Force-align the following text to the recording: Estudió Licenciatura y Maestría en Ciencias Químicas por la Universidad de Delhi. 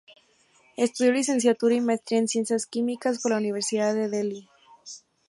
Estudió 0.77 1.11
Licenciatura 1.11 1.75
y 1.75 1.81
Maestría 1.81 2.17
en 2.21 2.27
Ciencias 2.27 2.65
Químicas 2.65 3.19
por 3.21 3.33
la 3.33 3.37
Universidad 3.37 3.93
de 3.93 4.09
Delhi. 4.09 4.49